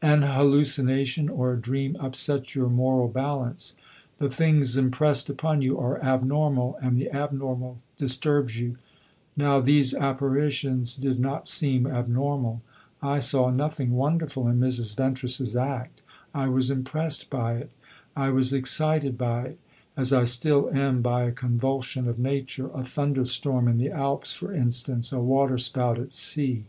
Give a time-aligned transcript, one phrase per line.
[0.00, 3.74] An hallucination or a dream upsets your moral balance.
[4.16, 8.78] The things impressed upon you are abnormal; and the abnormal disturbs you.
[9.36, 12.62] Now these apparitions did not seem abnormal.
[13.02, 14.96] I saw nothing wonderful in Mrs.
[14.96, 16.00] Ventris's act.
[16.34, 17.70] I was impressed by it,
[18.16, 19.58] I was excited by it,
[19.98, 24.32] as I still am by a convulsion of nature a thunder storm in the Alps,
[24.32, 26.64] for instance, a water spout at sea.